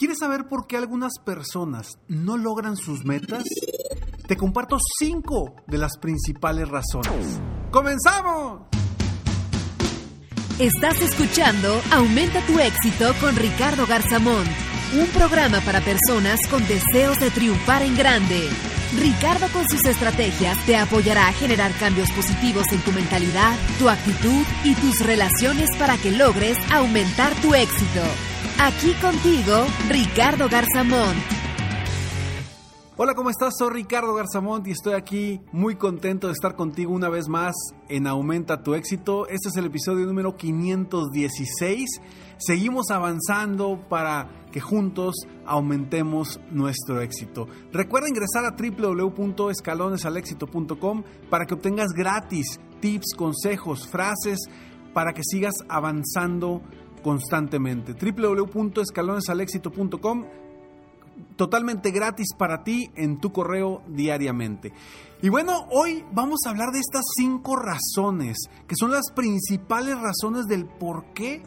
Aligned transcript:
¿Quieres 0.00 0.20
saber 0.20 0.48
por 0.48 0.66
qué 0.66 0.78
algunas 0.78 1.18
personas 1.22 1.98
no 2.08 2.38
logran 2.38 2.74
sus 2.74 3.04
metas? 3.04 3.44
Te 4.26 4.34
comparto 4.34 4.78
cinco 4.98 5.56
de 5.66 5.76
las 5.76 5.98
principales 5.98 6.70
razones. 6.70 7.38
¡Comenzamos! 7.70 8.62
Estás 10.58 11.02
escuchando 11.02 11.78
Aumenta 11.92 12.40
tu 12.46 12.58
éxito 12.58 13.12
con 13.20 13.36
Ricardo 13.36 13.86
Garzamón, 13.86 14.46
un 14.98 15.06
programa 15.08 15.60
para 15.60 15.82
personas 15.82 16.40
con 16.50 16.66
deseos 16.66 17.20
de 17.20 17.30
triunfar 17.30 17.82
en 17.82 17.94
grande. 17.94 18.48
Ricardo 18.98 19.48
con 19.52 19.68
sus 19.68 19.84
estrategias 19.84 20.56
te 20.64 20.78
apoyará 20.78 21.28
a 21.28 21.34
generar 21.34 21.72
cambios 21.74 22.10
positivos 22.12 22.64
en 22.72 22.80
tu 22.80 22.92
mentalidad, 22.92 23.54
tu 23.78 23.90
actitud 23.90 24.46
y 24.64 24.74
tus 24.76 24.98
relaciones 25.04 25.68
para 25.78 25.98
que 25.98 26.10
logres 26.10 26.56
aumentar 26.72 27.34
tu 27.42 27.54
éxito. 27.54 28.00
Aquí 28.62 28.92
contigo, 29.00 29.64
Ricardo 29.88 30.46
Garzamont. 30.50 31.16
Hola, 32.98 33.14
¿cómo 33.14 33.30
estás? 33.30 33.54
Soy 33.58 33.72
Ricardo 33.72 34.12
Garzamont 34.12 34.68
y 34.68 34.72
estoy 34.72 34.92
aquí 34.92 35.40
muy 35.50 35.76
contento 35.76 36.26
de 36.26 36.34
estar 36.34 36.56
contigo 36.56 36.92
una 36.92 37.08
vez 37.08 37.26
más 37.26 37.54
en 37.88 38.06
Aumenta 38.06 38.62
tu 38.62 38.74
éxito. 38.74 39.26
Este 39.28 39.48
es 39.48 39.56
el 39.56 39.64
episodio 39.64 40.04
número 40.04 40.36
516. 40.36 42.02
Seguimos 42.36 42.90
avanzando 42.90 43.82
para 43.88 44.28
que 44.52 44.60
juntos 44.60 45.14
aumentemos 45.46 46.38
nuestro 46.50 47.00
éxito. 47.00 47.48
Recuerda 47.72 48.10
ingresar 48.10 48.44
a 48.44 48.50
www.escalonesalexito.com 48.50 51.02
para 51.30 51.46
que 51.46 51.54
obtengas 51.54 51.92
gratis 51.92 52.60
tips, 52.82 53.14
consejos, 53.16 53.88
frases 53.88 54.38
para 54.92 55.12
que 55.12 55.22
sigas 55.24 55.54
avanzando 55.68 56.62
constantemente. 57.02 57.94
www.escalonesalexito.com 57.94 60.24
totalmente 61.36 61.90
gratis 61.90 62.28
para 62.36 62.64
ti 62.64 62.90
en 62.96 63.18
tu 63.18 63.32
correo 63.32 63.82
diariamente. 63.88 64.72
Y 65.22 65.28
bueno, 65.28 65.66
hoy 65.70 66.04
vamos 66.12 66.40
a 66.46 66.50
hablar 66.50 66.70
de 66.70 66.80
estas 66.80 67.04
cinco 67.16 67.56
razones, 67.56 68.38
que 68.66 68.76
son 68.76 68.90
las 68.90 69.10
principales 69.14 69.98
razones 70.00 70.46
del 70.46 70.66
por 70.66 71.12
qué 71.12 71.42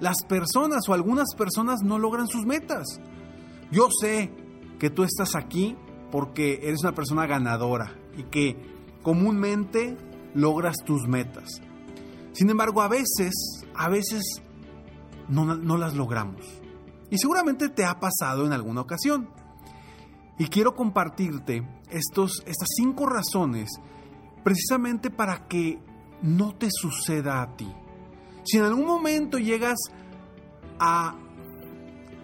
las 0.00 0.24
personas 0.24 0.88
o 0.88 0.94
algunas 0.94 1.34
personas 1.36 1.82
no 1.82 1.98
logran 1.98 2.28
sus 2.28 2.46
metas. 2.46 3.00
Yo 3.70 3.88
sé 4.00 4.30
que 4.78 4.90
tú 4.90 5.02
estás 5.02 5.34
aquí 5.34 5.76
porque 6.10 6.60
eres 6.62 6.82
una 6.82 6.94
persona 6.94 7.26
ganadora 7.26 7.94
y 8.16 8.24
que 8.24 8.56
comúnmente 9.02 9.96
logras 10.34 10.76
tus 10.84 11.06
metas. 11.06 11.60
Sin 12.32 12.48
embargo, 12.48 12.82
a 12.82 12.88
veces, 12.88 13.34
a 13.74 13.88
veces 13.88 14.22
no, 15.28 15.54
no 15.56 15.76
las 15.76 15.94
logramos. 15.94 16.44
Y 17.10 17.18
seguramente 17.18 17.68
te 17.68 17.84
ha 17.84 17.98
pasado 17.98 18.46
en 18.46 18.52
alguna 18.52 18.82
ocasión. 18.82 19.28
Y 20.38 20.46
quiero 20.46 20.74
compartirte 20.74 21.66
estos, 21.90 22.42
estas 22.46 22.68
cinco 22.76 23.06
razones 23.06 23.70
precisamente 24.44 25.10
para 25.10 25.48
que 25.48 25.80
no 26.22 26.54
te 26.54 26.68
suceda 26.70 27.42
a 27.42 27.56
ti. 27.56 27.72
Si 28.44 28.56
en 28.56 28.64
algún 28.64 28.86
momento 28.86 29.38
llegas 29.38 29.78
a, 30.78 31.16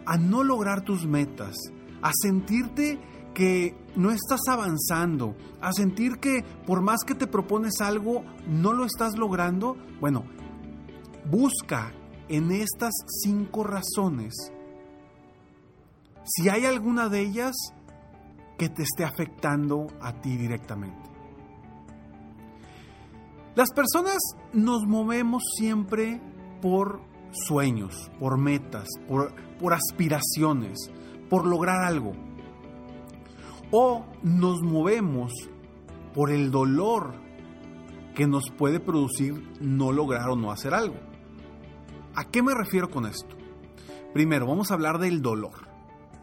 a 0.06 0.16
no 0.16 0.42
lograr 0.42 0.82
tus 0.82 1.06
metas, 1.06 1.56
a 2.03 2.10
sentirte 2.15 3.00
que 3.34 3.76
no 3.97 4.10
estás 4.10 4.41
avanzando, 4.48 5.36
a 5.60 5.72
sentir 5.72 6.19
que 6.19 6.44
por 6.66 6.82
más 6.82 7.00
que 7.04 7.15
te 7.15 7.26
propones 7.26 7.81
algo, 7.81 8.25
no 8.47 8.72
lo 8.72 8.84
estás 8.84 9.19
logrando, 9.19 9.76
bueno, 10.00 10.25
busca 11.28 11.92
en 12.29 12.51
estas 12.51 12.93
cinco 13.23 13.65
razones 13.65 14.35
si 16.25 16.49
hay 16.49 16.65
alguna 16.65 17.09
de 17.09 17.21
ellas 17.21 17.55
que 18.59 18.69
te 18.69 18.83
esté 18.83 19.05
afectando 19.05 19.89
a 20.01 20.21
ti 20.21 20.37
directamente. 20.37 21.11
Las 23.55 23.71
personas 23.71 24.19
nos 24.53 24.84
movemos 24.87 25.43
siempre 25.57 26.21
por 26.61 27.01
sueños, 27.31 28.11
por 28.19 28.39
metas, 28.39 28.89
por, 29.07 29.33
aspiraciones, 29.73 30.91
por 31.29 31.47
lograr 31.47 31.84
algo. 31.84 32.13
O 33.71 34.05
nos 34.23 34.63
movemos 34.63 35.33
por 36.15 36.31
el 36.31 36.51
dolor 36.51 37.15
que 38.15 38.27
nos 38.27 38.51
puede 38.51 38.81
producir 38.81 39.34
no 39.61 39.93
lograr 39.93 40.31
o 40.31 40.37
no 40.37 40.51
hacer 40.51 40.75
algo. 40.75 40.97
¿A 42.15 42.25
qué 42.25 42.43
me 42.43 42.55
refiero 42.55 42.91
con 42.91 43.07
esto? 43.07 43.37
Primero, 44.13 44.47
vamos 44.47 44.71
a 44.71 44.75
hablar 44.75 44.99
del 44.99 45.23
dolor. 45.23 45.69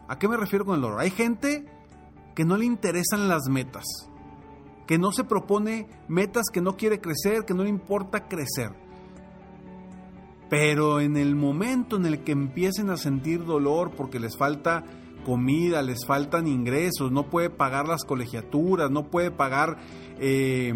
¿A 0.08 0.18
qué 0.18 0.28
me 0.28 0.36
refiero 0.36 0.64
con 0.64 0.76
el 0.76 0.80
dolor? 0.80 1.00
Hay 1.00 1.10
gente 1.10 1.66
que 2.34 2.44
no 2.44 2.56
le 2.56 2.64
interesan 2.64 3.28
las 3.28 3.48
metas, 3.48 3.84
que 4.86 4.98
no 4.98 5.12
se 5.12 5.24
propone 5.24 5.88
metas, 6.08 6.46
que 6.52 6.60
no 6.60 6.76
quiere 6.76 7.00
crecer, 7.00 7.44
que 7.44 7.54
no 7.54 7.62
le 7.62 7.68
importa 7.68 8.28
crecer. 8.28 8.72
Pero 10.48 11.00
en 11.00 11.16
el 11.16 11.34
momento 11.34 11.96
en 11.96 12.06
el 12.06 12.24
que 12.24 12.32
empiecen 12.32 12.90
a 12.90 12.96
sentir 12.96 13.44
dolor 13.44 13.92
porque 13.96 14.20
les 14.20 14.36
falta 14.36 14.84
comida, 15.24 15.82
les 15.82 16.04
faltan 16.06 16.46
ingresos, 16.46 17.12
no 17.12 17.30
puede 17.30 17.50
pagar 17.50 17.86
las 17.86 18.04
colegiaturas, 18.04 18.90
no 18.90 19.08
puede 19.08 19.30
pagar 19.30 19.78
eh, 20.18 20.74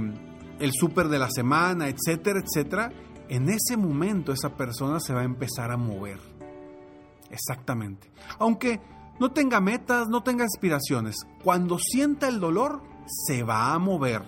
el 0.58 0.72
súper 0.72 1.08
de 1.08 1.18
la 1.18 1.30
semana, 1.30 1.88
etcétera, 1.88 2.40
etcétera, 2.40 2.92
en 3.28 3.48
ese 3.48 3.76
momento 3.76 4.32
esa 4.32 4.56
persona 4.56 5.00
se 5.00 5.14
va 5.14 5.20
a 5.20 5.24
empezar 5.24 5.70
a 5.70 5.76
mover. 5.76 6.18
Exactamente. 7.30 8.10
Aunque 8.38 8.80
no 9.18 9.32
tenga 9.32 9.60
metas, 9.60 10.08
no 10.08 10.22
tenga 10.22 10.44
aspiraciones. 10.44 11.16
Cuando 11.42 11.78
sienta 11.78 12.28
el 12.28 12.40
dolor, 12.40 12.82
se 13.06 13.42
va 13.42 13.72
a 13.72 13.78
mover. 13.78 14.22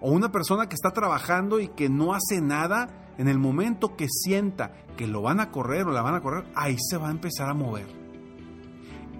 O 0.00 0.10
una 0.10 0.30
persona 0.30 0.68
que 0.68 0.74
está 0.74 0.90
trabajando 0.90 1.60
y 1.60 1.68
que 1.68 1.88
no 1.88 2.14
hace 2.14 2.40
nada, 2.40 3.12
en 3.18 3.28
el 3.28 3.38
momento 3.38 3.96
que 3.96 4.08
sienta 4.08 4.72
que 4.96 5.06
lo 5.06 5.22
van 5.22 5.40
a 5.40 5.50
correr 5.50 5.86
o 5.86 5.92
la 5.92 6.02
van 6.02 6.14
a 6.14 6.20
correr, 6.20 6.44
ahí 6.54 6.76
se 6.78 6.96
va 6.96 7.08
a 7.08 7.12
empezar 7.12 7.48
a 7.48 7.54
mover. 7.54 7.86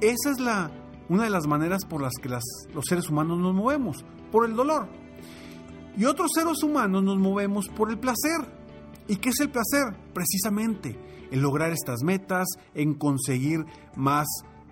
Esa 0.00 0.30
es 0.30 0.40
la, 0.40 0.70
una 1.08 1.24
de 1.24 1.30
las 1.30 1.46
maneras 1.46 1.84
por 1.84 2.02
las 2.02 2.12
que 2.20 2.28
los 2.28 2.84
seres 2.86 3.08
humanos 3.08 3.38
nos 3.38 3.54
movemos, 3.54 4.04
por 4.30 4.44
el 4.44 4.54
dolor. 4.54 4.88
Y 5.96 6.04
otros 6.04 6.30
seres 6.34 6.62
humanos 6.62 7.02
nos 7.02 7.18
movemos 7.18 7.68
por 7.68 7.90
el 7.90 7.98
placer. 7.98 8.63
¿Y 9.08 9.16
qué 9.16 9.30
es 9.30 9.40
el 9.40 9.50
placer? 9.50 9.96
Precisamente 10.12 10.98
en 11.30 11.42
lograr 11.42 11.72
estas 11.72 12.02
metas, 12.02 12.46
en 12.74 12.94
conseguir 12.94 13.64
más 13.96 14.26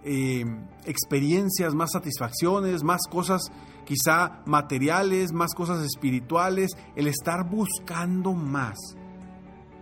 eh, 0.05 0.45
experiencias, 0.85 1.75
más 1.75 1.91
satisfacciones, 1.93 2.85
más 2.85 3.01
cosas 3.11 3.43
quizá 3.85 4.43
materiales, 4.47 5.33
más 5.33 5.55
cosas 5.55 5.85
espirituales, 5.85 6.71
el 6.95 7.09
estar 7.09 7.49
buscando 7.49 8.33
más. 8.33 8.79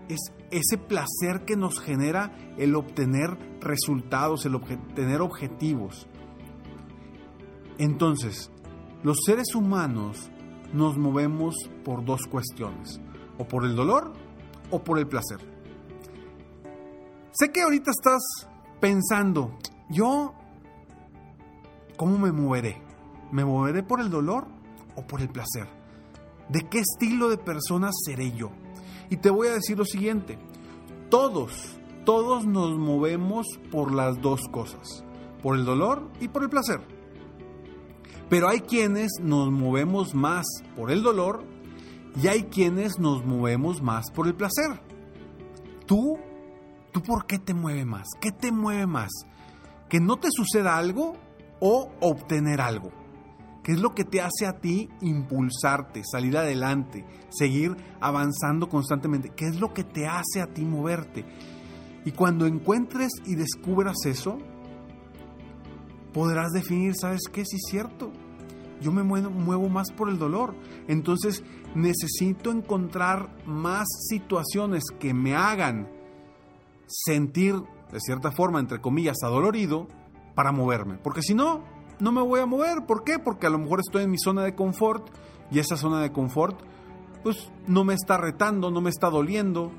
Es 0.08 0.32
ese 0.50 0.78
placer 0.78 1.44
que 1.46 1.56
nos 1.56 1.78
genera 1.80 2.34
el 2.56 2.74
obtener 2.74 3.36
resultados, 3.60 4.46
el 4.46 4.54
obtener 4.54 5.20
objetivos. 5.20 6.08
Entonces, 7.78 8.50
los 9.02 9.18
seres 9.24 9.54
humanos 9.54 10.30
nos 10.72 10.96
movemos 10.96 11.54
por 11.84 12.04
dos 12.04 12.22
cuestiones, 12.30 13.00
o 13.38 13.46
por 13.46 13.64
el 13.64 13.76
dolor 13.76 14.12
o 14.70 14.82
por 14.82 14.98
el 14.98 15.06
placer. 15.06 15.38
Sé 17.32 17.50
que 17.52 17.62
ahorita 17.62 17.90
estás 17.90 18.22
pensando, 18.80 19.56
yo, 19.88 20.34
¿cómo 21.96 22.18
me 22.18 22.32
moveré? 22.32 22.82
¿Me 23.30 23.44
moveré 23.44 23.82
por 23.82 24.00
el 24.00 24.10
dolor 24.10 24.46
o 24.96 25.06
por 25.06 25.20
el 25.20 25.28
placer? 25.28 25.68
¿De 26.48 26.68
qué 26.68 26.80
estilo 26.80 27.28
de 27.28 27.38
persona 27.38 27.90
seré 27.92 28.32
yo? 28.32 28.50
Y 29.10 29.16
te 29.16 29.30
voy 29.30 29.48
a 29.48 29.54
decir 29.54 29.78
lo 29.78 29.84
siguiente, 29.84 30.38
todos, 31.08 31.76
todos 32.04 32.46
nos 32.46 32.76
movemos 32.76 33.46
por 33.70 33.92
las 33.92 34.20
dos 34.20 34.40
cosas, 34.50 35.04
por 35.42 35.56
el 35.56 35.64
dolor 35.64 36.08
y 36.20 36.28
por 36.28 36.42
el 36.42 36.50
placer. 36.50 36.80
Pero 38.28 38.48
hay 38.48 38.60
quienes 38.60 39.10
nos 39.20 39.50
movemos 39.50 40.14
más 40.14 40.46
por 40.76 40.90
el 40.90 41.02
dolor 41.02 41.44
y 42.16 42.28
hay 42.28 42.44
quienes 42.44 42.98
nos 42.98 43.24
movemos 43.24 43.82
más 43.82 44.10
por 44.10 44.26
el 44.26 44.34
placer. 44.34 44.80
Tú, 45.86 46.18
¿tú 46.92 47.02
por 47.02 47.26
qué 47.26 47.38
te 47.38 47.54
mueve 47.54 47.84
más? 47.84 48.08
¿Qué 48.20 48.32
te 48.32 48.52
mueve 48.52 48.86
más? 48.86 49.10
¿Que 49.88 50.00
no 50.00 50.16
te 50.16 50.28
suceda 50.30 50.76
algo 50.76 51.14
o 51.60 51.92
obtener 52.00 52.60
algo? 52.60 52.90
¿Qué 53.62 53.72
es 53.72 53.80
lo 53.80 53.94
que 53.94 54.04
te 54.04 54.20
hace 54.20 54.46
a 54.46 54.58
ti 54.58 54.88
impulsarte, 55.02 56.02
salir 56.04 56.36
adelante, 56.36 57.04
seguir 57.28 57.76
avanzando 58.00 58.68
constantemente? 58.68 59.30
¿Qué 59.30 59.46
es 59.46 59.60
lo 59.60 59.74
que 59.74 59.84
te 59.84 60.06
hace 60.06 60.40
a 60.40 60.46
ti 60.46 60.64
moverte? 60.64 61.24
Y 62.04 62.12
cuando 62.12 62.46
encuentres 62.46 63.10
y 63.26 63.34
descubras 63.34 64.06
eso, 64.06 64.38
podrás 66.14 66.52
definir, 66.52 66.94
¿sabes 66.96 67.20
qué? 67.30 67.44
Si 67.44 67.56
es 67.56 67.62
cierto, 67.68 68.10
yo 68.80 68.92
me 68.92 69.02
muevo, 69.02 69.68
más 69.68 69.90
por 69.92 70.08
el 70.08 70.18
dolor. 70.18 70.54
Entonces 70.88 71.44
necesito 71.74 72.50
encontrar 72.50 73.30
más 73.46 73.86
situaciones 74.08 74.84
que 74.98 75.14
me 75.14 75.34
hagan 75.34 75.88
sentir, 76.86 77.54
de 77.92 78.00
cierta 78.00 78.30
forma, 78.32 78.60
entre 78.60 78.80
comillas, 78.80 79.18
adolorido 79.22 79.88
para 80.34 80.52
moverme. 80.52 80.96
Porque 80.96 81.22
si 81.22 81.34
no, 81.34 81.62
no 81.98 82.12
me 82.12 82.22
voy 82.22 82.40
a 82.40 82.46
mover. 82.46 82.86
¿Por 82.86 83.04
qué? 83.04 83.18
Porque 83.18 83.46
a 83.46 83.50
lo 83.50 83.58
mejor 83.58 83.80
estoy 83.80 84.04
en 84.04 84.10
mi 84.10 84.18
zona 84.18 84.42
de 84.42 84.54
confort 84.54 85.08
y 85.50 85.58
esa 85.58 85.76
zona 85.76 86.00
de 86.00 86.12
confort 86.12 86.60
pues 87.22 87.50
no 87.66 87.84
me 87.84 87.94
está 87.94 88.16
retando, 88.16 88.70
no 88.70 88.80
me 88.80 88.90
está 88.90 89.10
doliendo. 89.10 89.70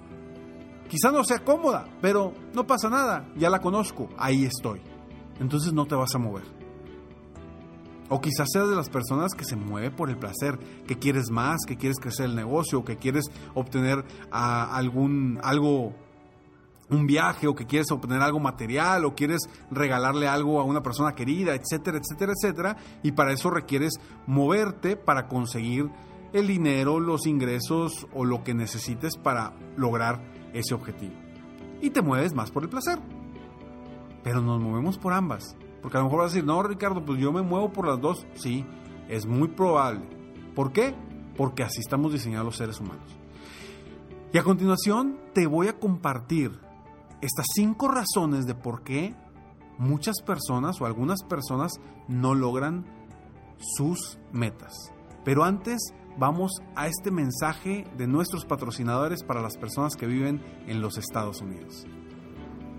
Quizá 0.88 1.12
no 1.12 1.24
sea 1.24 1.39
cómoda, 1.39 1.88
pero 2.01 2.33
no 2.54 2.68
pasa 2.68 2.89
nada, 2.89 3.27
ya 3.38 3.50
la 3.50 3.59
conozco, 3.62 4.09
ahí 4.18 4.45
estoy. 4.45 4.81
Entonces 5.39 5.74
no 5.74 5.86
te 5.86 5.95
vas 5.95 6.13
a 6.13 6.19
mover. 6.19 6.61
O 8.13 8.19
quizás 8.19 8.50
seas 8.52 8.68
de 8.68 8.75
las 8.75 8.90
personas 8.90 9.34
que 9.34 9.46
se 9.46 9.56
mueve 9.56 9.90
por 9.90 10.10
el 10.10 10.18
placer, 10.18 10.60
que 10.86 11.00
quieres 11.00 11.31
más, 11.31 11.62
que 11.66 11.78
quieres 11.78 11.98
crecer 11.98 12.25
el 12.25 12.36
negocio, 12.36 12.84
que 12.84 12.98
quieres 12.98 13.31
obtener 13.56 14.04
ah, 14.34 14.75
algún 14.75 15.40
algo 15.42 15.94
un 16.90 17.08
viaje 17.08 17.48
o 17.48 17.56
que 17.56 17.66
quieres 17.66 17.90
obtener 17.90 18.22
algo 18.22 18.42
material 18.42 19.06
o 19.06 19.16
quieres 19.16 19.50
regalarle 19.72 20.28
algo 20.28 20.60
a 20.60 20.66
una 20.66 20.84
persona 20.84 21.16
querida, 21.16 21.56
etcétera, 21.56 22.00
etcétera, 22.00 22.34
etcétera, 22.34 22.78
y 23.02 23.13
para 23.13 23.31
eso 23.31 23.50
requieres 23.50 23.94
moverte 24.28 24.98
para 24.98 25.30
conseguir 25.30 25.90
el 26.34 26.48
dinero, 26.48 27.00
los 27.00 27.25
ingresos 27.25 28.07
o 28.14 28.25
lo 28.25 28.44
que 28.44 28.54
necesites 28.54 29.16
para 29.16 29.54
lograr 29.78 30.22
ese 30.54 30.74
objetivo. 30.74 31.14
Y 31.81 31.92
te 31.92 32.02
mueves 32.02 32.34
más 32.34 32.52
por 32.52 32.64
el 32.64 32.69
placer. 32.69 33.00
Pero 34.22 34.42
nos 34.42 34.62
movemos 34.62 34.98
por 34.98 35.14
ambas. 35.14 35.56
Porque 35.81 35.98
a 35.98 36.01
lo 36.01 36.06
mejor 36.06 36.19
vas 36.19 36.31
a 36.31 36.33
decir, 36.36 36.45
no, 36.45 36.62
Ricardo, 36.63 37.04
pues 37.04 37.19
yo 37.19 37.31
me 37.31 37.42
muevo 37.42 37.72
por 37.72 37.88
las 37.88 38.00
dos. 38.00 38.25
Sí, 38.36 38.66
es 39.10 39.25
muy 39.25 39.48
probable. 39.48 40.01
¿Por 40.56 40.72
qué? 40.72 40.95
Porque 41.36 41.63
así 41.63 41.80
estamos 41.80 42.13
diseñados 42.13 42.45
los 42.45 42.57
seres 42.57 42.80
humanos. 42.80 43.18
Y 44.33 44.38
a 44.38 44.44
continuación 44.44 45.19
te 45.33 45.48
voy 45.48 45.68
a 45.68 45.78
compartir 45.80 46.60
estas 47.22 47.45
cinco 47.54 47.88
razones 47.88 48.45
de 48.45 48.56
por 48.56 48.83
qué 48.83 49.16
muchas 49.78 50.22
personas 50.22 50.80
o 50.80 50.86
algunas 50.86 51.24
personas 51.24 51.74
no 52.07 52.36
logran 52.36 52.86
sus 53.57 54.19
metas. 54.31 54.74
Pero 55.24 55.44
antes 55.44 55.94
vamos 56.18 56.51
a 56.75 56.88
este 56.88 57.12
mensaje 57.12 57.86
de 57.98 58.07
nuestros 58.07 58.45
patrocinadores 58.45 59.24
para 59.24 59.42
las 59.42 59.57
personas 59.57 59.95
que 59.95 60.07
viven 60.07 60.42
en 60.68 60.81
los 60.81 60.98
Estados 60.98 61.42
Unidos. 61.42 61.86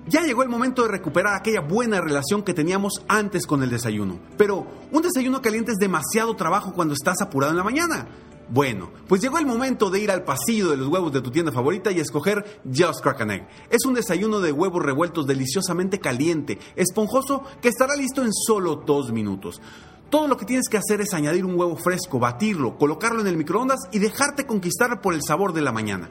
Ya 0.09 0.23
llegó 0.23 0.43
el 0.43 0.49
momento 0.49 0.83
de 0.83 0.89
recuperar 0.89 1.37
aquella 1.37 1.61
buena 1.61 2.01
relación 2.01 2.43
que 2.43 2.55
teníamos 2.55 3.05
antes 3.07 3.47
con 3.47 3.63
el 3.63 3.71
desayuno. 3.71 4.19
Pero 4.37 4.67
un 4.91 5.03
desayuno 5.03 5.41
caliente 5.41 5.71
es 5.73 5.79
demasiado 5.79 6.35
trabajo 6.35 6.73
cuando 6.73 6.95
estás 6.95 7.23
apurado 7.23 7.53
en 7.53 7.57
la 7.57 7.65
mañana. 7.65 8.09
Bueno, 8.49 8.91
pues 9.07 9.23
llegó 9.23 9.39
el 9.39 9.47
momento 9.47 9.91
de 9.91 10.01
ir 10.01 10.11
al 10.11 10.25
pasillo 10.25 10.71
de 10.71 10.77
los 10.77 10.89
huevos 10.89 11.13
de 11.13 11.21
tu 11.21 11.31
tienda 11.31 11.53
favorita 11.53 11.93
y 11.93 12.01
escoger 12.01 12.61
Just 12.65 13.01
Crack 13.01 13.21
Egg. 13.21 13.49
Es 13.71 13.87
un 13.87 13.95
desayuno 13.95 14.41
de 14.41 14.51
huevos 14.51 14.83
revueltos 14.83 15.27
deliciosamente 15.27 16.01
caliente, 16.01 16.59
esponjoso, 16.75 17.45
que 17.63 17.69
estará 17.69 17.95
listo 17.95 18.23
en 18.23 18.33
solo 18.33 18.83
dos 18.85 19.13
minutos. 19.13 19.61
Todo 20.11 20.27
lo 20.27 20.37
que 20.37 20.45
tienes 20.45 20.69
que 20.69 20.77
hacer 20.77 21.01
es 21.01 21.15
añadir 21.15 21.45
un 21.45 21.59
huevo 21.59 21.77
fresco, 21.77 22.19
batirlo, 22.19 22.77
colocarlo 22.77 23.21
en 23.21 23.29
el 23.29 23.37
microondas 23.37 23.79
y 23.93 24.01
dejarte 24.01 24.47
conquistar 24.47 25.01
por 25.01 25.15
el 25.15 25.23
sabor 25.23 25.55
de 25.55 25.63
la 25.63 25.73
mañana. 25.73 26.11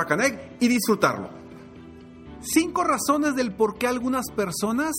y 0.59 0.67
disfrutarlo. 0.67 1.29
Cinco 2.41 2.83
razones 2.83 3.35
del 3.35 3.53
por 3.53 3.77
qué 3.77 3.87
algunas 3.87 4.25
personas 4.35 4.93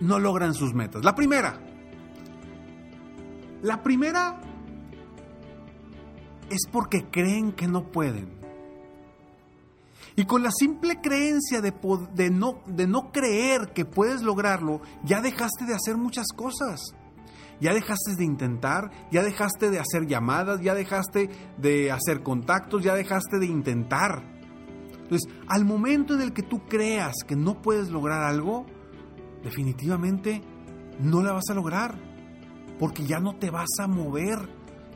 no 0.00 0.18
logran 0.18 0.54
sus 0.54 0.74
metas. 0.74 1.04
La 1.04 1.14
primera. 1.14 1.60
La 3.62 3.82
primera 3.82 4.40
es 6.50 6.66
porque 6.70 7.06
creen 7.10 7.52
que 7.52 7.68
no 7.68 7.90
pueden. 7.90 8.38
Y 10.16 10.24
con 10.24 10.42
la 10.42 10.50
simple 10.50 11.00
creencia 11.00 11.60
de, 11.60 11.72
de, 12.12 12.30
no, 12.30 12.62
de 12.66 12.88
no 12.88 13.12
creer 13.12 13.72
que 13.72 13.84
puedes 13.84 14.22
lograrlo, 14.22 14.80
ya 15.04 15.20
dejaste 15.20 15.64
de 15.64 15.74
hacer 15.74 15.96
muchas 15.96 16.26
cosas. 16.34 16.80
Ya 17.60 17.74
dejaste 17.74 18.14
de 18.16 18.24
intentar, 18.24 18.90
ya 19.10 19.22
dejaste 19.22 19.70
de 19.70 19.80
hacer 19.80 20.06
llamadas, 20.06 20.60
ya 20.60 20.74
dejaste 20.74 21.28
de 21.56 21.90
hacer 21.90 22.22
contactos, 22.22 22.84
ya 22.84 22.94
dejaste 22.94 23.38
de 23.38 23.46
intentar. 23.46 24.22
Entonces, 24.92 25.28
al 25.48 25.64
momento 25.64 26.14
en 26.14 26.20
el 26.20 26.32
que 26.32 26.42
tú 26.42 26.66
creas 26.66 27.14
que 27.26 27.34
no 27.34 27.60
puedes 27.60 27.90
lograr 27.90 28.22
algo, 28.22 28.66
definitivamente 29.42 30.42
no 31.00 31.22
la 31.22 31.32
vas 31.32 31.48
a 31.50 31.54
lograr, 31.54 31.98
porque 32.78 33.06
ya 33.06 33.18
no 33.18 33.36
te 33.36 33.50
vas 33.50 33.70
a 33.80 33.88
mover, 33.88 34.38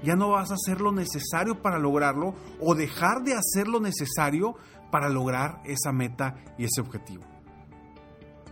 ya 0.02 0.14
no 0.14 0.30
vas 0.30 0.50
a 0.50 0.54
hacer 0.54 0.80
lo 0.80 0.92
necesario 0.92 1.62
para 1.62 1.78
lograrlo 1.78 2.34
o 2.60 2.74
dejar 2.74 3.22
de 3.22 3.34
hacer 3.34 3.68
lo 3.68 3.80
necesario 3.80 4.54
para 4.90 5.08
lograr 5.08 5.62
esa 5.64 5.92
meta 5.92 6.34
y 6.58 6.64
ese 6.64 6.80
objetivo. 6.80 7.24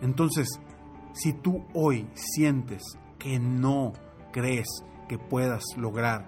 Entonces, 0.01 0.49
si 1.13 1.33
tú 1.35 1.67
hoy 1.75 2.09
sientes 2.15 2.83
que 3.21 3.39
no 3.39 3.93
crees 4.33 4.67
que 5.09 5.19
puedas 5.19 5.63
lograr 5.77 6.27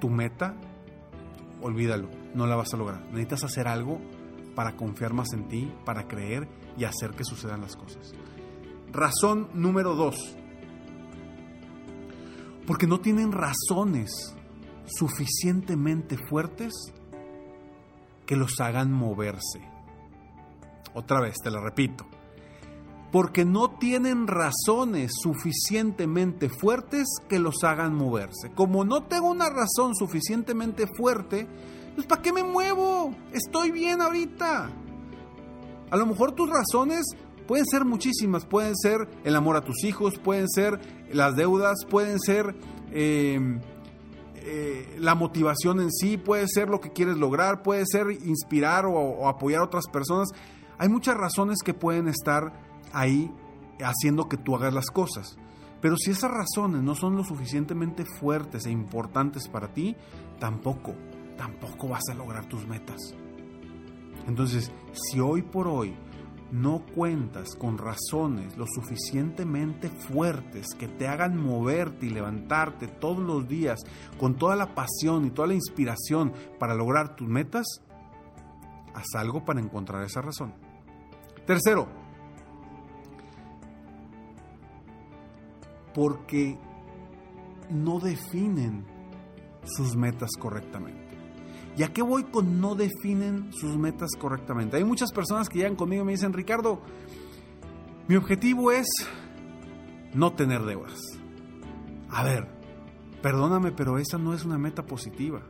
tu 0.00 0.08
meta, 0.08 0.54
olvídalo, 1.60 2.08
no 2.34 2.46
la 2.46 2.56
vas 2.56 2.72
a 2.72 2.78
lograr. 2.78 3.02
Necesitas 3.08 3.44
hacer 3.44 3.68
algo 3.68 4.00
para 4.54 4.76
confiar 4.76 5.12
más 5.12 5.34
en 5.34 5.48
ti, 5.48 5.70
para 5.84 6.08
creer 6.08 6.48
y 6.78 6.84
hacer 6.84 7.10
que 7.10 7.24
sucedan 7.24 7.60
las 7.60 7.76
cosas. 7.76 8.14
Razón 8.90 9.48
número 9.52 9.94
dos. 9.94 10.16
Porque 12.66 12.86
no 12.86 13.00
tienen 13.00 13.32
razones 13.32 14.34
suficientemente 14.86 16.16
fuertes 16.16 16.72
que 18.24 18.36
los 18.36 18.60
hagan 18.60 18.92
moverse. 18.92 19.60
Otra 20.94 21.20
vez, 21.20 21.36
te 21.42 21.50
la 21.50 21.60
repito 21.60 22.06
porque 23.10 23.44
no 23.44 23.70
tienen 23.70 24.26
razones 24.26 25.12
suficientemente 25.22 26.48
fuertes 26.48 27.06
que 27.28 27.38
los 27.38 27.64
hagan 27.64 27.94
moverse. 27.94 28.50
Como 28.54 28.84
no 28.84 29.04
tengo 29.04 29.30
una 29.30 29.48
razón 29.48 29.94
suficientemente 29.94 30.86
fuerte, 30.96 31.46
pues 31.94 32.06
¿para 32.06 32.20
qué 32.20 32.32
me 32.32 32.42
muevo? 32.42 33.14
Estoy 33.32 33.70
bien 33.70 34.02
ahorita. 34.02 34.70
A 35.90 35.96
lo 35.96 36.06
mejor 36.06 36.32
tus 36.32 36.50
razones 36.50 37.06
pueden 37.46 37.64
ser 37.64 37.86
muchísimas, 37.86 38.44
pueden 38.44 38.76
ser 38.76 39.08
el 39.24 39.34
amor 39.34 39.56
a 39.56 39.64
tus 39.64 39.84
hijos, 39.84 40.18
pueden 40.18 40.48
ser 40.48 40.78
las 41.10 41.34
deudas, 41.34 41.86
pueden 41.88 42.20
ser 42.20 42.54
em, 42.92 43.60
eh, 44.34 44.96
la 44.98 45.14
motivación 45.14 45.80
en 45.80 45.90
sí, 45.90 46.18
puede 46.18 46.46
ser 46.46 46.68
lo 46.68 46.78
que 46.80 46.92
quieres 46.92 47.16
lograr, 47.16 47.62
puede 47.62 47.84
ser 47.86 48.10
inspirar 48.10 48.84
o 48.84 49.26
apoyar 49.28 49.62
a 49.62 49.64
otras 49.64 49.86
personas 49.90 50.28
Hay 50.76 50.90
muchas 50.90 51.16
razones 51.16 51.58
que 51.64 51.72
pueden 51.72 52.06
estar 52.06 52.67
ahí 52.92 53.32
haciendo 53.80 54.28
que 54.28 54.36
tú 54.36 54.56
hagas 54.56 54.74
las 54.74 54.90
cosas. 54.90 55.38
Pero 55.80 55.96
si 55.96 56.10
esas 56.10 56.30
razones 56.30 56.82
no 56.82 56.94
son 56.94 57.16
lo 57.16 57.24
suficientemente 57.24 58.04
fuertes 58.04 58.66
e 58.66 58.70
importantes 58.70 59.48
para 59.48 59.72
ti, 59.72 59.96
tampoco, 60.38 60.94
tampoco 61.36 61.88
vas 61.88 62.02
a 62.10 62.14
lograr 62.14 62.46
tus 62.46 62.66
metas. 62.66 63.14
Entonces, 64.26 64.72
si 64.92 65.20
hoy 65.20 65.42
por 65.42 65.68
hoy 65.68 65.94
no 66.50 66.84
cuentas 66.94 67.54
con 67.54 67.78
razones 67.78 68.56
lo 68.56 68.66
suficientemente 68.66 69.88
fuertes 69.88 70.68
que 70.78 70.88
te 70.88 71.06
hagan 71.06 71.36
moverte 71.36 72.06
y 72.06 72.10
levantarte 72.10 72.88
todos 72.88 73.18
los 73.18 73.46
días 73.46 73.78
con 74.18 74.36
toda 74.36 74.56
la 74.56 74.74
pasión 74.74 75.26
y 75.26 75.30
toda 75.30 75.48
la 75.48 75.54
inspiración 75.54 76.32
para 76.58 76.74
lograr 76.74 77.16
tus 77.16 77.28
metas, 77.28 77.66
haz 78.94 79.14
algo 79.14 79.44
para 79.44 79.60
encontrar 79.60 80.02
esa 80.04 80.22
razón. 80.22 80.54
Tercero, 81.46 81.88
porque 85.98 86.56
no 87.70 87.98
definen 87.98 88.86
sus 89.64 89.96
metas 89.96 90.30
correctamente. 90.38 91.18
¿Y 91.76 91.82
a 91.82 91.92
qué 91.92 92.02
voy 92.02 92.22
con 92.22 92.60
no 92.60 92.76
definen 92.76 93.52
sus 93.52 93.76
metas 93.76 94.10
correctamente? 94.16 94.76
Hay 94.76 94.84
muchas 94.84 95.10
personas 95.10 95.48
que 95.48 95.58
llegan 95.58 95.74
conmigo 95.74 96.04
y 96.04 96.06
me 96.06 96.12
dicen, 96.12 96.32
Ricardo, 96.32 96.80
mi 98.06 98.14
objetivo 98.14 98.70
es 98.70 98.86
no 100.14 100.34
tener 100.34 100.62
deudas. 100.62 101.00
A 102.10 102.22
ver, 102.22 102.46
perdóname, 103.20 103.72
pero 103.72 103.98
esa 103.98 104.18
no 104.18 104.34
es 104.34 104.44
una 104.44 104.56
meta 104.56 104.86
positiva. 104.86 105.42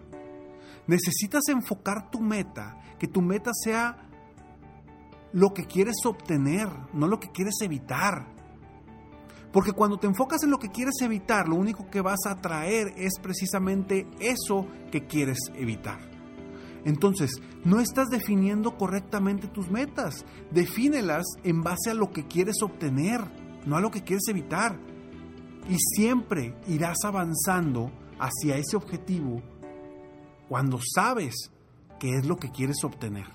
Necesitas 0.87 1.43
enfocar 1.49 2.11
tu 2.11 2.23
meta, 2.23 2.81
que 2.99 3.07
tu 3.07 3.21
meta 3.21 3.51
sea 3.53 4.09
lo 5.35 5.53
que 5.53 5.67
quieres 5.67 5.97
obtener, 6.07 6.71
no 6.95 7.07
lo 7.07 7.21
que 7.21 7.31
quieres 7.33 7.57
evitar. 7.61 8.38
Porque 9.53 9.73
cuando 9.73 9.99
te 9.99 10.07
enfocas 10.07 10.43
en 10.43 10.51
lo 10.51 10.59
que 10.59 10.71
quieres 10.71 11.01
evitar, 11.01 11.49
lo 11.49 11.57
único 11.57 11.89
que 11.91 12.01
vas 12.01 12.21
a 12.27 12.33
atraer 12.33 12.93
es 12.97 13.15
precisamente 13.21 14.07
eso 14.21 14.67
que 14.91 15.07
quieres 15.07 15.39
evitar. 15.55 15.99
Entonces, 16.85 17.31
no 17.65 17.81
estás 17.81 18.09
definiendo 18.09 18.77
correctamente 18.77 19.49
tus 19.49 19.71
metas. 19.71 20.25
Defínelas 20.51 21.25
en 21.45 21.63
base 21.63 21.91
a 21.91 21.95
lo 21.95 22.11
que 22.11 22.27
quieres 22.27 22.63
obtener, 22.63 23.21
no 23.67 23.77
a 23.77 23.81
lo 23.81 23.91
que 23.91 24.05
quieres 24.05 24.29
evitar. 24.29 24.79
Y 25.69 25.77
siempre 25.79 26.55
irás 26.67 26.99
avanzando 27.05 27.91
hacia 28.19 28.57
ese 28.57 28.77
objetivo 28.77 29.43
cuando 30.49 30.79
sabes 30.95 31.53
qué 31.99 32.17
es 32.17 32.27
lo 32.27 32.37
que 32.37 32.51
quieres 32.51 32.83
obtener. 32.85 33.27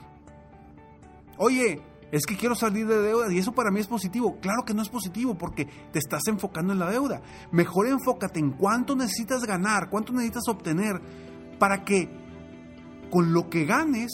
Oye, 1.38 1.82
es 2.14 2.28
que 2.28 2.38
quiero 2.38 2.54
salir 2.54 2.86
de 2.86 3.02
deuda 3.02 3.34
y 3.34 3.40
eso 3.40 3.54
para 3.54 3.72
mí 3.72 3.80
es 3.80 3.88
positivo. 3.88 4.38
Claro 4.40 4.64
que 4.64 4.76
no 4.76 4.84
es 4.84 4.90
positivo 4.90 5.36
porque 5.36 5.66
te 5.66 5.98
estás 5.98 6.22
enfocando 6.28 6.72
en 6.72 6.78
la 6.78 6.92
deuda. 6.92 7.24
Mejor 7.52 7.88
enfócate 7.88 8.40
en 8.40 8.52
cuánto 8.52 8.96
necesitas 8.96 9.46
ganar, 9.46 9.90
cuánto 9.90 10.14
necesitas 10.14 10.48
obtener 10.48 11.02
para 11.58 11.84
que 11.84 12.08
con 13.10 13.34
lo 13.34 13.50
que 13.50 13.66
ganes 13.66 14.12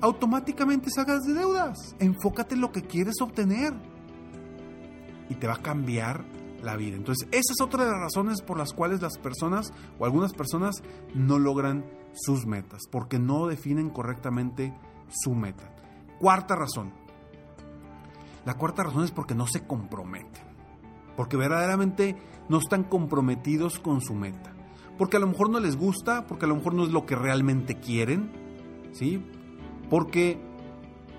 automáticamente 0.00 0.88
salgas 0.88 1.24
de 1.24 1.34
deudas. 1.34 1.94
Enfócate 1.98 2.54
en 2.54 2.62
lo 2.62 2.72
que 2.72 2.80
quieres 2.80 3.16
obtener 3.20 3.74
y 5.28 5.34
te 5.34 5.46
va 5.46 5.56
a 5.56 5.62
cambiar 5.62 6.24
la 6.62 6.76
vida. 6.76 6.96
Entonces, 6.96 7.28
esa 7.30 7.52
es 7.52 7.60
otra 7.60 7.84
de 7.84 7.90
las 7.90 8.00
razones 8.00 8.40
por 8.40 8.56
las 8.56 8.72
cuales 8.72 9.02
las 9.02 9.18
personas 9.18 9.70
o 9.98 10.06
algunas 10.06 10.32
personas 10.32 10.76
no 11.14 11.38
logran 11.38 11.84
sus 12.14 12.46
metas, 12.46 12.80
porque 12.90 13.18
no 13.18 13.48
definen 13.48 13.90
correctamente 13.90 14.74
su 15.10 15.34
meta. 15.34 15.70
Cuarta 16.18 16.56
razón, 16.56 17.03
la 18.44 18.54
cuarta 18.54 18.82
razón 18.82 19.04
es 19.04 19.10
porque 19.10 19.34
no 19.34 19.46
se 19.46 19.66
comprometen. 19.66 20.42
Porque 21.16 21.36
verdaderamente 21.36 22.16
no 22.48 22.58
están 22.58 22.84
comprometidos 22.84 23.78
con 23.78 24.00
su 24.00 24.14
meta. 24.14 24.52
Porque 24.98 25.16
a 25.16 25.20
lo 25.20 25.26
mejor 25.26 25.50
no 25.50 25.60
les 25.60 25.76
gusta, 25.76 26.26
porque 26.26 26.44
a 26.44 26.48
lo 26.48 26.56
mejor 26.56 26.74
no 26.74 26.84
es 26.84 26.90
lo 26.90 27.06
que 27.06 27.16
realmente 27.16 27.78
quieren, 27.78 28.30
¿sí? 28.92 29.24
Porque 29.90 30.40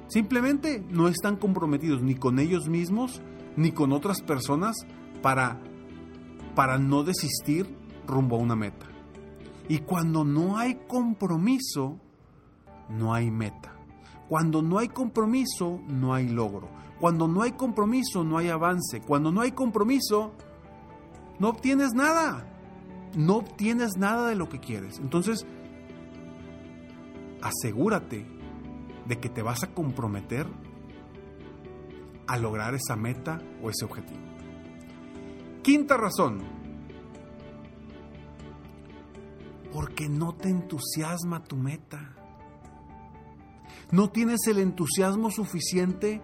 simplemente 0.07 0.83
no 0.89 1.07
están 1.07 1.35
comprometidos 1.35 2.01
ni 2.01 2.15
con 2.15 2.39
ellos 2.39 2.69
mismos 2.69 3.21
ni 3.57 3.71
con 3.71 3.91
otras 3.91 4.21
personas 4.21 4.75
para 5.21 5.59
para 6.55 6.79
no 6.79 7.03
desistir 7.03 7.67
rumbo 8.07 8.37
a 8.37 8.39
una 8.39 8.55
meta. 8.55 8.87
Y 9.67 9.79
cuando 9.79 10.23
no 10.23 10.57
hay 10.57 10.75
compromiso, 10.87 11.99
no 12.89 13.13
hay 13.13 13.29
meta. 13.29 13.75
Cuando 14.29 14.61
no 14.61 14.79
hay 14.79 14.87
compromiso, 14.87 15.81
no 15.87 16.13
hay 16.13 16.29
logro. 16.29 16.69
Cuando 16.99 17.27
no 17.27 17.41
hay 17.41 17.53
compromiso, 17.53 18.23
no 18.23 18.37
hay 18.37 18.49
avance. 18.49 19.01
Cuando 19.01 19.31
no 19.31 19.41
hay 19.41 19.51
compromiso, 19.51 20.33
no 21.39 21.49
obtienes 21.49 21.93
nada. 21.93 22.47
No 23.15 23.37
obtienes 23.37 23.97
nada 23.97 24.29
de 24.29 24.35
lo 24.35 24.49
que 24.49 24.59
quieres. 24.59 24.99
Entonces, 24.99 25.45
asegúrate 27.41 28.25
de 29.05 29.19
que 29.19 29.29
te 29.29 29.41
vas 29.41 29.63
a 29.63 29.73
comprometer 29.73 30.47
a 32.27 32.37
lograr 32.37 32.73
esa 32.73 32.95
meta 32.95 33.41
o 33.61 33.69
ese 33.69 33.85
objetivo. 33.85 34.19
Quinta 35.61 35.97
razón. 35.97 36.41
Porque 39.71 40.07
no 40.07 40.33
te 40.33 40.49
entusiasma 40.49 41.43
tu 41.43 41.55
meta. 41.57 42.15
No 43.91 44.09
tienes 44.09 44.47
el 44.47 44.59
entusiasmo 44.59 45.29
suficiente 45.29 46.21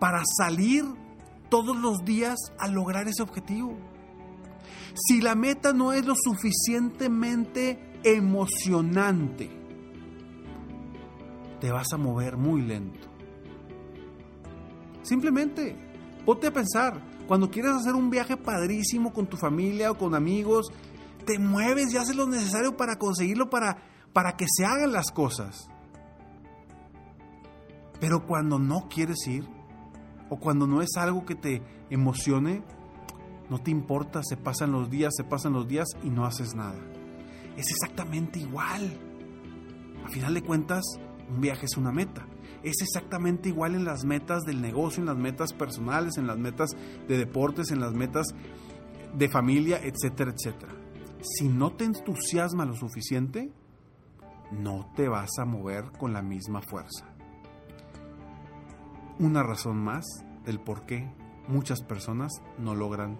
para 0.00 0.22
salir 0.24 0.84
todos 1.50 1.76
los 1.76 2.04
días 2.04 2.38
a 2.58 2.66
lograr 2.68 3.06
ese 3.06 3.22
objetivo. 3.22 3.76
Si 4.94 5.20
la 5.20 5.34
meta 5.34 5.72
no 5.72 5.92
es 5.92 6.04
lo 6.04 6.14
suficientemente 6.16 8.00
emocionante, 8.02 9.50
te 11.60 11.70
vas 11.70 11.92
a 11.92 11.98
mover 11.98 12.36
muy 12.36 12.62
lento. 12.62 13.08
Simplemente, 15.02 15.76
ponte 16.24 16.46
a 16.46 16.52
pensar, 16.52 17.00
cuando 17.28 17.50
quieres 17.50 17.72
hacer 17.72 17.94
un 17.94 18.10
viaje 18.10 18.36
padrísimo 18.36 19.12
con 19.12 19.26
tu 19.26 19.36
familia 19.36 19.90
o 19.90 19.98
con 19.98 20.14
amigos, 20.14 20.72
te 21.26 21.38
mueves 21.38 21.92
y 21.92 21.96
haces 21.96 22.16
lo 22.16 22.26
necesario 22.26 22.76
para 22.76 22.96
conseguirlo, 22.96 23.50
para, 23.50 23.82
para 24.12 24.36
que 24.36 24.46
se 24.48 24.64
hagan 24.64 24.92
las 24.92 25.10
cosas. 25.12 25.68
Pero 28.00 28.26
cuando 28.26 28.58
no 28.58 28.88
quieres 28.88 29.26
ir, 29.26 29.46
o 30.30 30.38
cuando 30.38 30.66
no 30.66 30.80
es 30.80 30.96
algo 30.96 31.26
que 31.26 31.34
te 31.34 31.60
emocione, 31.90 32.62
no 33.50 33.58
te 33.58 33.72
importa, 33.72 34.22
se 34.22 34.36
pasan 34.36 34.72
los 34.72 34.88
días, 34.88 35.12
se 35.16 35.24
pasan 35.24 35.52
los 35.52 35.68
días 35.68 35.88
y 36.04 36.08
no 36.08 36.24
haces 36.24 36.54
nada. 36.54 36.78
Es 37.56 37.66
exactamente 37.70 38.38
igual. 38.38 38.96
A 40.06 40.08
final 40.08 40.32
de 40.32 40.42
cuentas, 40.42 40.84
un 41.28 41.40
viaje 41.40 41.66
es 41.66 41.76
una 41.76 41.90
meta. 41.90 42.26
Es 42.62 42.80
exactamente 42.80 43.48
igual 43.48 43.74
en 43.74 43.84
las 43.84 44.04
metas 44.04 44.44
del 44.44 44.62
negocio, 44.62 45.00
en 45.00 45.06
las 45.06 45.16
metas 45.16 45.52
personales, 45.52 46.16
en 46.16 46.28
las 46.28 46.38
metas 46.38 46.70
de 47.08 47.18
deportes, 47.18 47.72
en 47.72 47.80
las 47.80 47.92
metas 47.92 48.26
de 49.12 49.28
familia, 49.28 49.80
etcétera, 49.82 50.32
etcétera. 50.32 50.72
Si 51.22 51.48
no 51.48 51.72
te 51.72 51.84
entusiasma 51.84 52.64
lo 52.64 52.76
suficiente, 52.76 53.50
no 54.52 54.92
te 54.94 55.08
vas 55.08 55.30
a 55.38 55.44
mover 55.44 55.90
con 55.98 56.12
la 56.12 56.22
misma 56.22 56.60
fuerza 56.62 57.09
una 59.20 59.42
razón 59.42 59.78
más 59.78 60.04
del 60.44 60.58
por 60.58 60.86
qué 60.86 61.08
muchas 61.46 61.82
personas 61.82 62.32
no 62.58 62.74
logran 62.74 63.18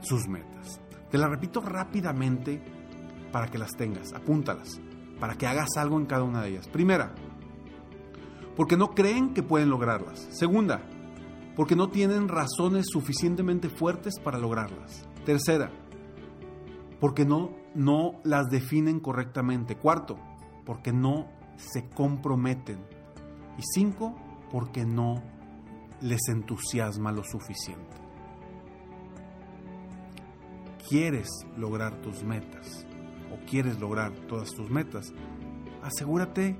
sus 0.00 0.28
metas. 0.28 0.80
Te 1.10 1.16
la 1.16 1.28
repito 1.28 1.60
rápidamente 1.60 2.62
para 3.30 3.46
que 3.46 3.58
las 3.58 3.76
tengas, 3.76 4.12
apúntalas, 4.12 4.80
para 5.20 5.36
que 5.36 5.46
hagas 5.46 5.76
algo 5.76 5.98
en 5.98 6.06
cada 6.06 6.24
una 6.24 6.42
de 6.42 6.50
ellas. 6.50 6.68
Primera, 6.68 7.14
porque 8.56 8.76
no 8.76 8.90
creen 8.90 9.32
que 9.32 9.42
pueden 9.42 9.70
lograrlas. 9.70 10.28
Segunda, 10.30 10.82
porque 11.56 11.76
no 11.76 11.88
tienen 11.88 12.28
razones 12.28 12.86
suficientemente 12.90 13.68
fuertes 13.68 14.14
para 14.22 14.38
lograrlas. 14.38 15.06
Tercera, 15.24 15.70
porque 17.00 17.24
no, 17.24 17.50
no 17.74 18.20
las 18.24 18.48
definen 18.48 19.00
correctamente. 19.00 19.76
Cuarto, 19.76 20.18
porque 20.64 20.92
no 20.92 21.28
se 21.56 21.88
comprometen. 21.88 22.78
Y 23.58 23.62
cinco, 23.74 24.14
porque 24.52 24.84
no 24.84 25.22
les 26.02 26.28
entusiasma 26.28 27.10
lo 27.10 27.24
suficiente. 27.24 27.96
¿Quieres 30.88 31.28
lograr 31.56 32.02
tus 32.02 32.22
metas 32.22 32.86
o 33.32 33.44
quieres 33.48 33.80
lograr 33.80 34.12
todas 34.28 34.52
tus 34.52 34.68
metas? 34.68 35.12
Asegúrate 35.82 36.58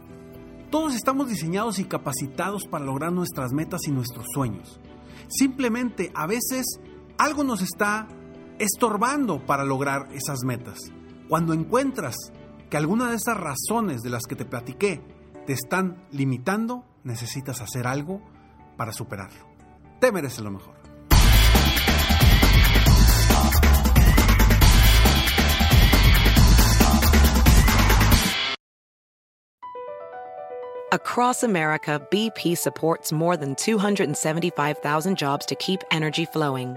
Todos 0.71 0.95
estamos 0.95 1.29
diseñados 1.29 1.79
y 1.81 1.85
capacitados 1.85 2.67
para 2.67 2.87
lograr 2.87 3.13
nuestras 3.13 3.53
metas 3.53 3.83
y 3.87 3.91
nuestros 3.91 4.25
sueños. 4.33 4.81
Simplemente 5.29 6.11
a 6.15 6.27
veces 6.27 6.65
algo 7.19 7.45
nos 7.45 7.61
está 7.61 8.09
estorbando 8.59 9.45
para 9.45 9.67
lograr 9.67 10.09
esas 10.15 10.39
metas. 10.47 10.79
Cuando 11.29 11.53
encuentras 11.53 12.17
que 12.71 12.77
alguna 12.77 13.11
de 13.11 13.17
esas 13.17 13.37
razones 13.37 14.03
de 14.03 14.11
las 14.11 14.23
que 14.27 14.37
te 14.37 14.45
platiqué 14.45 15.03
te 15.45 15.53
están 15.53 16.07
limitando, 16.13 16.85
necesitas 17.03 17.61
hacer 17.61 17.87
algo 17.87 18.23
para 18.77 18.93
superarlo. 18.93 19.45
Te 20.01 20.13
mereces 20.13 20.41
lo 20.41 20.53
mejor. 20.53 20.79
Across 30.93 31.45
America, 31.45 32.01
BP 32.11 32.57
supports 32.57 33.13
more 33.13 33.37
than 33.37 33.55
275,000 33.55 35.17
jobs 35.17 35.47
to 35.47 35.55
keep 35.55 35.83
energy 35.93 36.25
flowing. 36.25 36.77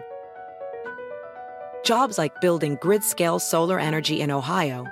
Jobs 1.84 2.18
like 2.20 2.40
building 2.40 2.78
grid 2.80 3.04
scale 3.04 3.40
solar 3.40 3.80
energy 3.80 4.22
in 4.22 4.30
Ohio 4.30 4.86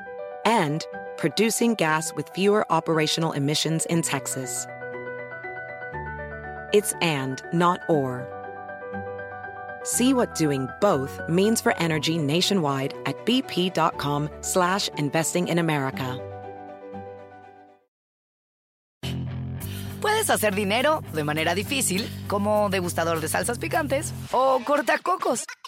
and 0.45 0.85
producing 1.17 1.75
gas 1.75 2.13
with 2.13 2.29
fewer 2.29 2.65
operational 2.71 3.31
emissions 3.31 3.85
in 3.87 4.01
Texas. 4.01 4.65
It's 6.73 6.93
and, 7.01 7.41
not 7.53 7.81
or. 7.89 8.27
See 9.83 10.13
what 10.13 10.35
doing 10.35 10.67
both 10.79 11.19
means 11.27 11.61
for 11.61 11.75
energy 11.77 12.17
nationwide 12.17 12.93
at 13.05 13.25
bp.com 13.25 14.29
slash 14.41 14.87
investing 14.97 15.47
in 15.47 15.59
America. 15.59 16.19
Puedes 20.01 20.31
hacer 20.31 20.55
dinero 20.55 21.03
de 21.13 21.23
manera 21.23 21.53
difícil, 21.53 22.09
como 22.27 22.69
degustador 22.69 23.21
de 23.21 23.27
salsas 23.27 23.59
picantes, 23.59 24.11
o 24.31 24.59
cortacocos, 24.65 25.45